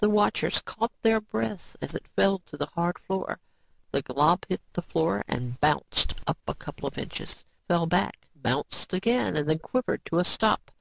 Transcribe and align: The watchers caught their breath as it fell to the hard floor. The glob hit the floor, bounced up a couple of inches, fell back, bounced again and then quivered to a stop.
The 0.00 0.10
watchers 0.10 0.60
caught 0.62 0.90
their 1.02 1.20
breath 1.20 1.76
as 1.80 1.94
it 1.94 2.08
fell 2.16 2.40
to 2.46 2.56
the 2.56 2.66
hard 2.66 2.98
floor. 2.98 3.38
The 3.92 4.02
glob 4.02 4.44
hit 4.48 4.60
the 4.72 4.82
floor, 4.82 5.22
bounced 5.60 6.14
up 6.26 6.38
a 6.48 6.54
couple 6.56 6.88
of 6.88 6.98
inches, 6.98 7.44
fell 7.68 7.86
back, 7.86 8.26
bounced 8.34 8.92
again 8.92 9.36
and 9.36 9.48
then 9.48 9.60
quivered 9.60 10.04
to 10.06 10.18
a 10.18 10.24
stop. 10.24 10.72